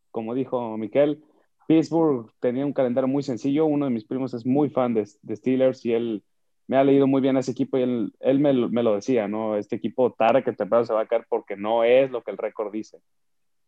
[0.09, 1.23] como dijo Miquel,
[1.67, 3.65] Pittsburgh tenía un calendario muy sencillo.
[3.65, 6.23] Uno de mis primos es muy fan de, Steelers y él
[6.67, 9.27] me ha leído muy bien a ese equipo y él, él me, me, lo decía,
[9.27, 9.55] ¿no?
[9.55, 12.37] Este equipo tarde que temprano se va a caer porque no es lo que el
[12.37, 13.01] récord dice.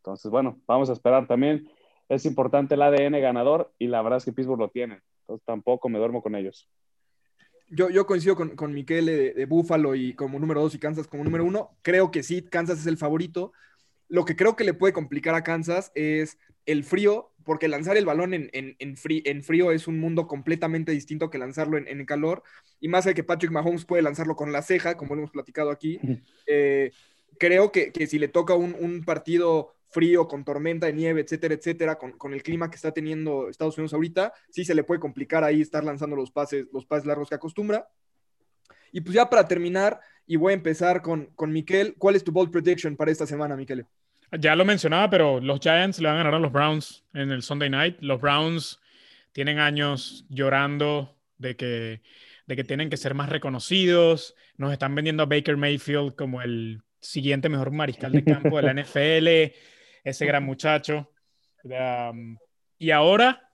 [0.03, 1.67] Entonces, bueno, vamos a esperar también
[2.09, 5.01] es importante el ADN ganador y la verdad es que Pittsburgh lo tiene.
[5.21, 6.69] Entonces tampoco me duermo con ellos.
[7.69, 11.23] Yo, yo coincido con, con Miquel de, Buffalo y como número dos y Kansas como
[11.23, 11.71] número uno.
[11.81, 13.51] Creo que sí, Kansas es el favorito.
[14.09, 18.05] Lo que creo que le puede complicar a Kansas es el frío, porque lanzar el
[18.05, 22.43] balón en, en, en, frío, es un mundo completamente distinto que lanzarlo en, calor.
[22.79, 25.71] Y más de que Patrick Mahomes puede lanzarlo con la ceja, como lo hemos platicado
[25.71, 25.99] aquí.
[26.45, 26.91] Eh,
[27.39, 31.53] creo que, que, si le toca un, un partido frío, con tormenta de nieve, etcétera,
[31.53, 35.43] etcétera, con, el clima que está teniendo Estados Unidos ahorita, sí se le puede complicar
[35.43, 37.87] ahí estar lanzando los pases, los pases largos que acostumbra.
[38.91, 42.31] Y pues ya para terminar, y voy a empezar con, con Miquel, ¿cuál es tu
[42.31, 43.85] bold prediction para esta semana, Miquel?
[44.39, 47.43] Ya lo mencionaba, pero los Giants le van a ganar a los Browns en el
[47.43, 47.97] Sunday Night.
[48.01, 48.79] Los Browns
[49.31, 52.01] tienen años llorando de que,
[52.47, 54.35] de que tienen que ser más reconocidos.
[54.57, 58.73] Nos están vendiendo a Baker Mayfield como el siguiente mejor mariscal de campo de la
[58.81, 59.53] NFL
[60.03, 61.11] ese gran muchacho.
[61.63, 62.37] Um,
[62.77, 63.49] y ahora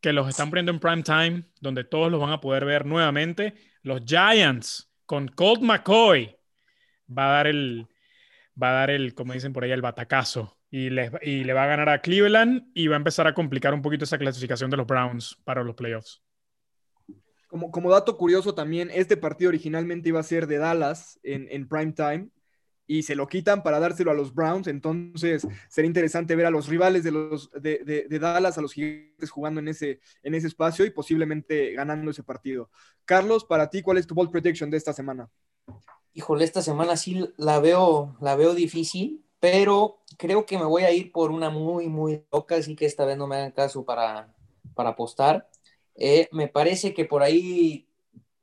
[0.00, 3.54] que los están poniendo en prime time, donde todos los van a poder ver nuevamente,
[3.82, 6.36] los Giants con Colt McCoy
[7.16, 7.88] va a dar el,
[8.60, 11.64] va a dar el, como dicen por ahí, el batacazo y le, y le va
[11.64, 14.76] a ganar a Cleveland y va a empezar a complicar un poquito esa clasificación de
[14.76, 16.22] los Browns para los playoffs.
[17.48, 21.66] Como, como dato curioso también, este partido originalmente iba a ser de Dallas en, en
[21.66, 22.28] prime time
[22.88, 24.66] y se lo quitan para dárselo a los Browns.
[24.66, 29.60] Entonces, sería interesante ver a los rivales de, los, de, Dallas, a los gigantes jugando
[29.60, 32.70] en ese, en ese espacio y posiblemente ganando ese partido.
[33.04, 35.28] Carlos, para ti, ¿cuál es tu bold prediction de esta semana?
[36.14, 40.90] Híjole, esta semana sí la veo, la veo difícil, pero creo que me voy a
[40.90, 44.34] ir por una muy, muy loca, así que esta vez no me hagan caso para,
[44.74, 45.46] para apostar.
[45.94, 47.86] Eh, me parece que por ahí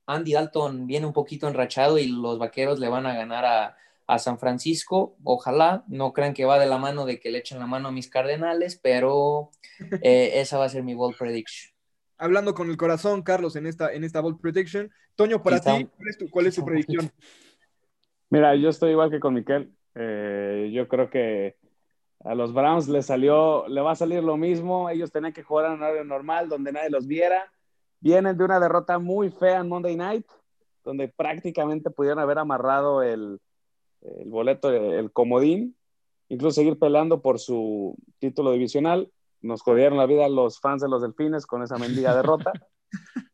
[0.05, 4.19] Andy Dalton viene un poquito enrachado y los vaqueros le van a ganar a, a
[4.19, 5.17] San Francisco.
[5.23, 7.91] Ojalá, no crean que va de la mano de que le echen la mano a
[7.91, 9.51] mis Cardenales, pero
[10.01, 11.73] eh, esa va a ser mi bold prediction.
[12.17, 14.91] Hablando con el corazón, Carlos, en esta, en esta bold prediction.
[15.15, 15.89] Toño, para ti,
[16.31, 17.11] ¿cuál es, tu, predicción?
[18.29, 19.73] Mira, yo estoy igual que con Miquel.
[19.95, 21.57] Eh, yo creo que
[22.23, 24.89] a los Browns le salió, le va a salir lo mismo.
[24.89, 27.51] Ellos tenían que jugar en un horario normal donde nadie los viera.
[27.99, 30.25] Vienen de una derrota muy fea en Monday Night,
[30.83, 33.39] donde prácticamente pudieron haber amarrado el,
[34.19, 35.75] el boleto, el comodín,
[36.29, 39.11] incluso seguir peleando por su título divisional.
[39.41, 42.51] Nos jodieron la vida los fans de los Delfines con esa mendiga derrota.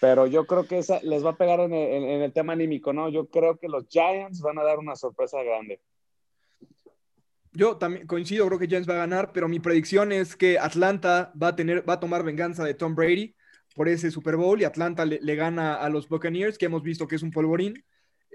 [0.00, 3.08] Pero yo creo que esa les va a pegar en el, tema anímico, ¿no?
[3.08, 5.80] Yo creo que los Giants van a dar una sorpresa grande.
[7.52, 11.32] Yo también coincido, creo que Giants va a ganar, pero mi predicción es que Atlanta
[11.40, 13.34] va a, tener, va a tomar venganza de Tom Brady
[13.74, 17.08] por ese Super Bowl y Atlanta le, le gana a los Buccaneers, que hemos visto
[17.08, 17.82] que es un polvorín.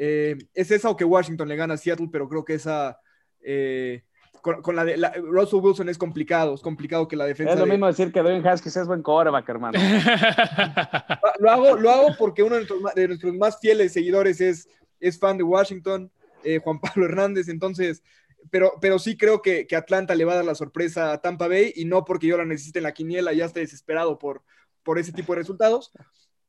[0.04, 3.00] Eh, es esa o que Washington le gana a Seattle, pero creo que esa.
[3.40, 4.02] Eh,
[4.42, 7.54] con, la de Russell Wilson es complicado, es complicado que la defensa.
[7.54, 9.78] Es lo mismo decir que Dwayne Haskins es buen coreback, hermano.
[11.40, 14.68] lo, hago, lo hago porque uno de nuestros, más fieles seguidores es,
[15.00, 16.12] es fan de Washington,
[16.44, 18.02] eh, Juan Pablo Hernández, entonces.
[18.50, 21.48] Pero, pero sí creo que, que, Atlanta le va a dar la sorpresa a Tampa
[21.48, 24.42] Bay y no porque yo la necesite en la quiniela, ya estoy desesperado por,
[24.82, 25.92] por ese tipo de resultados.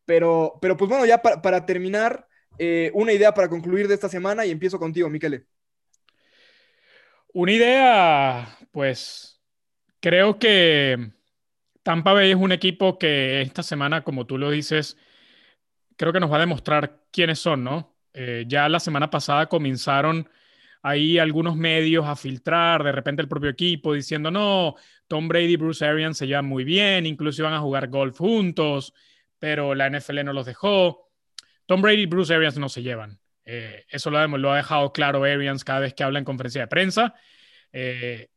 [0.06, 2.26] Pero, pero pues bueno, ya para, para terminar,
[2.62, 5.46] eh, una idea para concluir de esta semana y empiezo contigo, Miquele.
[7.34, 9.32] Una idea, pues,
[10.02, 11.12] Creo que
[11.84, 14.98] Tampa Bay es un equipo que esta semana, como tú lo dices,
[15.96, 17.96] creo que nos va a demostrar quiénes son, ¿no?
[18.12, 20.28] Eh, ya la semana pasada comenzaron
[20.82, 24.74] ahí algunos medios a filtrar, de repente el propio equipo diciendo, no,
[25.06, 28.92] Tom Brady y Bruce Arians se llevan muy bien, incluso iban a jugar golf juntos,
[29.38, 31.11] pero la NFL no los dejó.
[31.66, 33.18] Tom Brady y Bruce Arians no se llevan.
[33.44, 36.68] Eh, eso lo, lo, ha dejado claro Arians cada vez que habla en conferencia de
[36.68, 37.14] prensa.
[37.72, 38.28] Eh,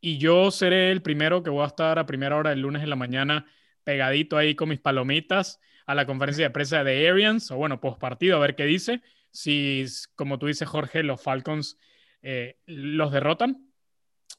[0.00, 2.90] y yo seré el primero que voy a estar a primera hora del lunes en
[2.90, 3.46] la mañana
[3.84, 7.98] pegadito ahí con mis palomitas a la conferencia de prensa de Arians, o bueno, post
[7.98, 9.02] partido, a ver qué dice.
[9.32, 11.78] Si, como tú dices, Jorge, los Falcons
[12.22, 13.72] eh, los derrotan.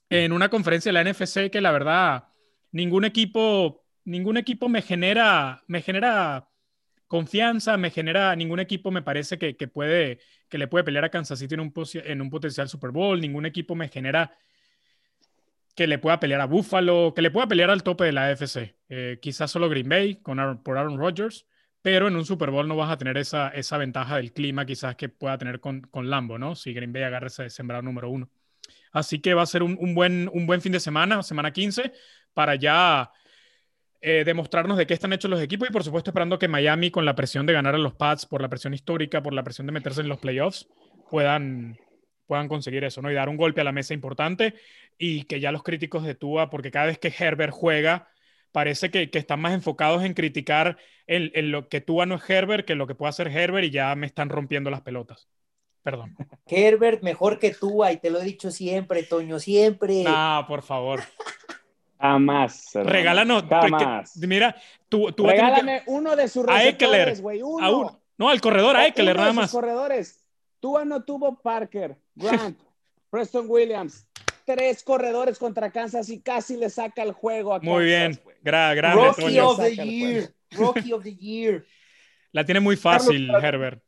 [0.09, 2.29] En una conferencia de la NFC que la verdad,
[2.71, 6.50] ningún equipo, ningún equipo me genera, me genera
[7.11, 11.39] confianza, me genera, ningún equipo me parece que, puede, que le puede pelear a Kansas
[11.39, 14.33] City en un, en un potencial Super Bowl, ningún equipo me genera
[15.75, 18.77] que le pueda pelear a Buffalo, que le pueda pelear al tope de la AFC.
[18.87, 21.45] Eh, quizás solo Green Bay con por Aaron Rodgers,
[21.81, 24.95] pero en un Super Bowl no vas a tener esa, esa ventaja del clima quizás
[24.95, 26.55] que pueda tener con, con Lambo, ¿no?
[26.55, 28.29] Si Green Bay agarra ese sembrado número uno.
[28.93, 31.91] Así que va a ser un, buen, un buen fin de semana, semana 15,
[32.33, 33.11] para ya
[34.01, 37.05] eh, demostrarnos de qué están hechos los equipos y por supuesto esperando que Miami con
[37.05, 39.73] la presión de ganar a los Pats, por la presión histórica, por la presión de
[39.73, 40.67] meterse en los playoffs,
[41.11, 41.77] puedan,
[42.25, 43.11] puedan conseguir eso, ¿no?
[43.11, 44.55] Y dar un golpe a la mesa importante
[44.97, 48.07] y que ya los críticos de Tua, porque cada vez que Herbert juega,
[48.51, 52.75] parece que, están más enfocados en criticar en, lo que Tua no es Herbert que
[52.75, 55.27] lo que puede hacer Herbert y ya me están rompiendo las pelotas.
[55.83, 56.15] Perdón.
[56.47, 60.03] Herbert mejor que Tua y te lo he dicho siempre, Toño, siempre.
[60.03, 61.01] No, por favor.
[62.01, 62.71] Jamás.
[62.73, 63.45] Regálanos.
[64.15, 64.55] mira,
[64.89, 67.41] tú, tú Regálame uno de sus receptores, güey.
[67.41, 68.01] Uno.
[68.17, 69.51] No, al corredor, a Eckler, nada más.
[69.51, 70.23] corredores.
[70.59, 72.59] Tua no tuvo Parker, Grant,
[73.09, 74.05] Preston Williams,
[74.45, 79.39] tres corredores contra Kansas y casi le saca el juego a Muy bien, Gra Rocky
[79.39, 80.33] of the year.
[80.51, 81.65] Rocky of the year.
[82.31, 83.81] La tiene muy fácil, Herbert.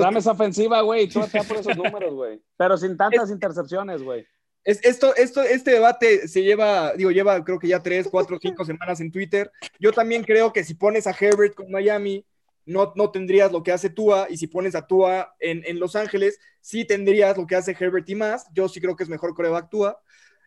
[0.00, 1.08] Dame esa ofensiva, güey.
[1.08, 2.42] Tú estás por esos números, güey.
[2.56, 4.26] Pero sin tantas intercepciones, güey.
[4.64, 8.64] Es, esto, esto, este debate se lleva, digo, lleva creo que ya tres, cuatro, cinco
[8.64, 9.50] semanas en Twitter.
[9.78, 12.24] Yo también creo que si pones a Herbert con Miami,
[12.66, 16.38] no, no tendrías lo que hace Tua, y si pones a Tua en, Los Ángeles,
[16.60, 18.46] sí tendrías lo que hace Herbert y más.
[18.54, 20.00] Yo sí creo que es mejor coreback Tua.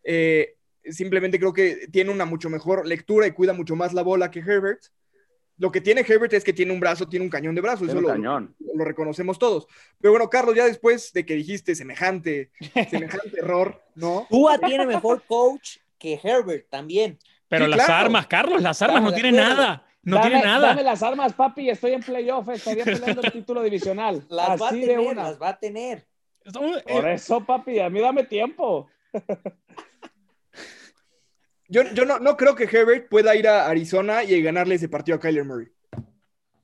[0.03, 4.31] Eh, simplemente creo que tiene una mucho mejor lectura y cuida mucho más la bola
[4.31, 4.81] que Herbert.
[5.57, 7.99] Lo que tiene Herbert es que tiene un brazo, tiene un cañón de brazos, eso
[7.99, 9.67] lo, lo, reconocemos todos.
[9.99, 12.51] Pero bueno, Carlos, ya después de que dijiste semejante,
[12.89, 14.27] semejante error, ¿no?
[14.29, 17.17] Tua tiene mejor coach que Herbert también.
[17.47, 19.83] Pero las armas, Carlos, las armas no tienen nada.
[20.03, 20.69] No tiene nada.
[20.69, 24.25] Dame las armas, papi, estoy en playoff, estaría peleando el título divisional.
[24.29, 26.07] Las va a tener, las va a tener.
[26.87, 28.89] Por eso, papi, a mí dame tiempo.
[31.69, 35.17] Yo, yo no, no, creo que Herbert pueda ir a Arizona y ganarle ese partido
[35.17, 35.67] a Kyler Murray.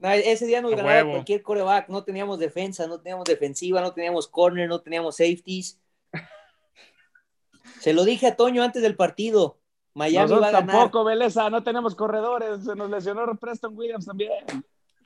[0.01, 1.89] ese día nos ganaba cualquier coreback.
[1.89, 5.79] No teníamos defensa, no teníamos defensiva, no teníamos corner, no teníamos safeties.
[7.81, 9.59] Se lo dije a Toño antes del partido.
[9.93, 10.65] Miami va a ganar.
[10.65, 12.63] tampoco, Beleza, no tenemos corredores.
[12.63, 14.31] Se nos lesionó Preston Williams también.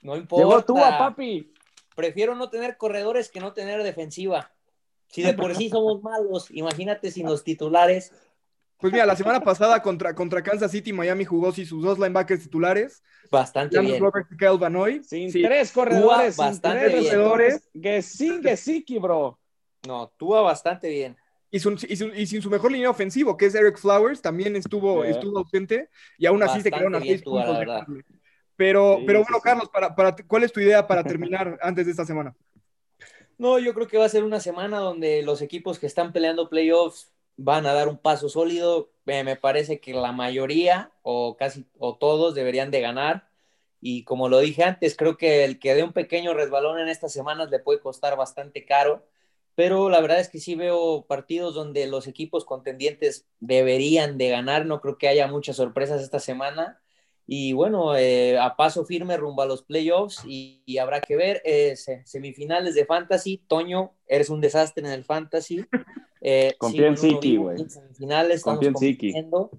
[0.01, 0.45] No importa.
[0.45, 1.53] Llegó tú a papi.
[1.95, 4.51] Prefiero no tener corredores que no tener defensiva.
[5.07, 8.13] Si de por sí somos malos, imagínate sin los titulares.
[8.79, 12.43] Pues mira, la semana pasada contra, contra Kansas City, Miami jugó sin sus dos linebackers
[12.43, 13.03] titulares.
[13.31, 13.99] Bastante bien.
[13.99, 17.69] Robert y Sin tres corredores, bastante sin tres corredores.
[17.73, 19.39] Gesicki, Gesicki, bro.
[19.87, 21.17] No, Tua bastante bien.
[21.49, 26.25] Y, sin su mejor línea ofensivo, que es Eric Flowers, también estuvo, estuvo ausente y
[26.25, 27.57] aún así se quedaron a seis puntos.
[28.55, 32.05] pero, pero bueno, Carlos, para, para, ¿cuál es tu idea para terminar antes de esta
[32.05, 32.35] semana?
[33.37, 36.49] No, yo creo que va a ser una semana donde los equipos que están peleando
[36.49, 38.91] playoffs van a dar un paso sólido.
[39.05, 43.29] me parece que la mayoría o casi o todos deberían de ganar.
[43.79, 47.13] Y como lo dije antes, creo que el que dé un pequeño resbalón en estas
[47.13, 49.05] semanas le puede costar bastante caro.
[49.55, 54.65] Pero la verdad es que sí veo partidos donde los equipos contendientes deberían de ganar.
[54.65, 56.81] No creo que haya muchas sorpresas esta semana.
[57.25, 61.75] Y bueno, eh, a paso firme rumbo a los playoffs y, habrá que ver eh,
[62.05, 63.43] semifinales de fantasy.
[63.47, 65.65] Toño, eres un desastre en el fantasy.
[66.29, 67.57] Eh, Confía en Siki, güey.
[67.69, 69.49] Semifinales, estamos compitiendo.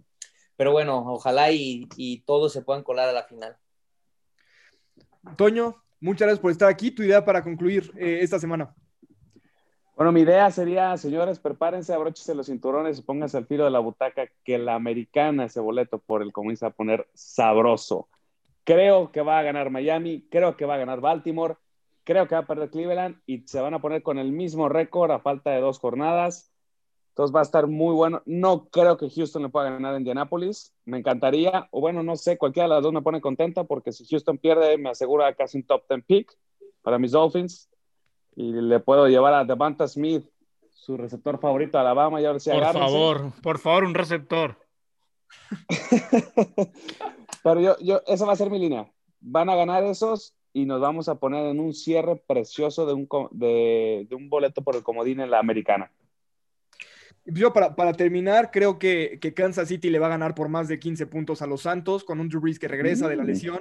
[0.55, 3.57] Pero bueno, ojalá y, y, todos se puedan colar a la final.
[5.39, 6.91] Toño, muchas gracias por estar aquí.
[6.91, 8.75] Tu idea para concluir eh, esta semana.
[9.97, 13.79] Bueno, mi idea sería, señores, prepárense, abróchense los cinturones y pónganse al filo de la
[13.79, 18.11] butaca que la americana ese boleto por el comienza a poner sabroso.
[18.65, 21.57] Creo que va a ganar Miami, creo que va a ganar Baltimore,
[22.05, 25.11] creo que va a perder Cleveland y se van a poner con el mismo récord
[25.11, 26.53] a falta de dos jornadas.
[27.19, 28.23] Entonces va a estar muy bueno.
[28.27, 30.73] No creo que Houston le pueda ganar a Indianapolis.
[30.85, 34.07] Me encantaría, o bueno, no sé, cualquiera de las dos me pone contenta porque si
[34.07, 36.39] Houston pierde, me asegura casi un top 10 pick
[36.81, 37.69] para mis Dolphins.
[38.37, 40.25] Y le puedo llevar a Devonta Smith,
[40.71, 42.89] su receptor favorito de Alabama, y ahora sí Por agárrense.
[42.89, 44.57] favor, por favor, un receptor.
[47.43, 48.93] Pero yo, yo, esa va a ser mi línea.
[49.19, 53.09] Van a ganar esos y nos vamos a poner en un cierre precioso de un,
[53.33, 55.91] de un boleto por el comodín en la americana.
[57.31, 60.67] Yo para, para terminar, creo que, que Kansas City le va a ganar por más
[60.69, 63.27] de 15 puntos a los Santos con un Drew Brees que regresa de la Mm.
[63.27, 63.61] lesión.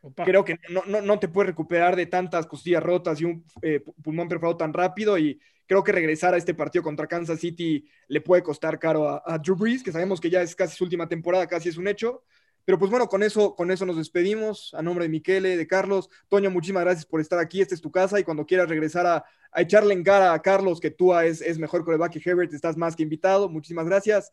[0.00, 0.24] Opa.
[0.24, 3.82] Creo que no, no, no te puedes recuperar de tantas costillas rotas y un eh,
[4.02, 8.20] pulmón perforado tan rápido y creo que regresar a este partido contra Kansas City le
[8.20, 11.08] puede costar caro a, a Drew Brees, que sabemos que ya es casi su última
[11.08, 12.22] temporada, casi es un hecho.
[12.64, 14.74] Pero pues bueno, con eso, con eso nos despedimos.
[14.74, 16.10] A nombre de Miquele, de Carlos.
[16.28, 17.60] Toño, muchísimas gracias por estar aquí.
[17.60, 20.80] Esta es tu casa y cuando quieras regresar a, a echarle en cara a Carlos
[20.80, 23.48] que Tua es, es mejor coreback que Herbert, estás más que invitado.
[23.48, 24.32] Muchísimas gracias.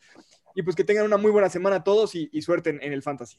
[0.53, 3.01] Y pues que tengan una muy buena semana todos y, y suerte en, en el
[3.01, 3.37] fantasy.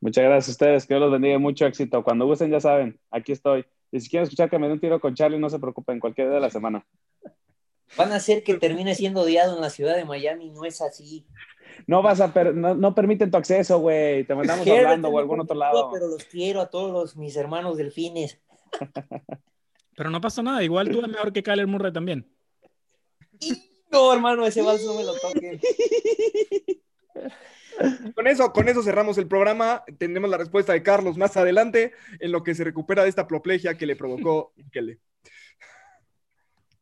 [0.00, 2.04] Muchas gracias a ustedes, que Dios los bendiga y mucho éxito.
[2.04, 3.64] Cuando gusten, ya saben, aquí estoy.
[3.90, 6.28] Y si quieren escuchar que me dé un tiro con Charlie, no se preocupen, cualquier
[6.28, 6.86] día de la semana.
[7.96, 11.24] Van a hacer que termine siendo odiado en la ciudad de Miami, no es así.
[11.86, 14.24] No vas a per- no, no permiten tu acceso, güey.
[14.24, 15.90] Te mandamos es o algún otro lado.
[15.92, 18.38] Pero los quiero a todos los- mis hermanos delfines.
[19.96, 22.30] Pero no pasa nada, igual tú es mejor que Kyler Murray también.
[23.90, 25.58] No, hermano, ese vals no me lo toquen.
[28.14, 29.84] Con eso, con eso cerramos el programa.
[29.98, 33.76] Tendremos la respuesta de Carlos más adelante en lo que se recupera de esta proplegia
[33.76, 34.98] que le provocó Miquele.